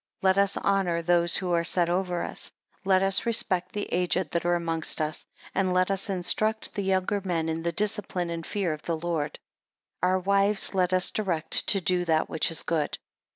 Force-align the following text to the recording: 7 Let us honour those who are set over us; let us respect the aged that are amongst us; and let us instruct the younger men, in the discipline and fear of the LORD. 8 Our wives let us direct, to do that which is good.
7 0.21 0.29
Let 0.29 0.37
us 0.39 0.57
honour 0.57 1.03
those 1.03 1.37
who 1.37 1.53
are 1.53 1.63
set 1.63 1.87
over 1.87 2.23
us; 2.23 2.51
let 2.83 3.03
us 3.03 3.27
respect 3.27 3.71
the 3.73 3.85
aged 3.93 4.31
that 4.31 4.45
are 4.45 4.55
amongst 4.55 4.99
us; 4.99 5.27
and 5.53 5.75
let 5.75 5.91
us 5.91 6.09
instruct 6.09 6.73
the 6.73 6.81
younger 6.81 7.21
men, 7.23 7.47
in 7.47 7.61
the 7.61 7.71
discipline 7.71 8.31
and 8.31 8.43
fear 8.43 8.73
of 8.73 8.81
the 8.81 8.97
LORD. 8.97 9.37
8 9.97 9.99
Our 10.07 10.19
wives 10.19 10.73
let 10.73 10.91
us 10.91 11.11
direct, 11.11 11.67
to 11.67 11.81
do 11.81 12.03
that 12.05 12.27
which 12.31 12.49
is 12.49 12.63
good. 12.63 12.97